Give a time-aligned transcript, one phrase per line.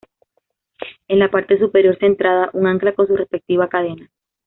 [1.09, 4.09] En la parte superior, centrada, un ancla con su respectiva cadena.